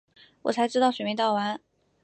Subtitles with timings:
[0.41, 1.61] 我才知道水没倒完